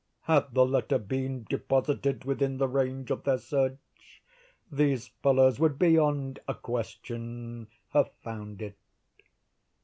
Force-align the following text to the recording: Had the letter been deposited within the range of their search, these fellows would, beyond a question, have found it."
Had 0.21 0.55
the 0.55 0.65
letter 0.65 0.97
been 0.97 1.43
deposited 1.47 2.25
within 2.25 2.57
the 2.57 2.67
range 2.67 3.11
of 3.11 3.23
their 3.23 3.37
search, 3.37 3.77
these 4.71 5.09
fellows 5.21 5.59
would, 5.59 5.77
beyond 5.77 6.39
a 6.47 6.55
question, 6.55 7.67
have 7.89 8.09
found 8.23 8.63
it." 8.63 8.77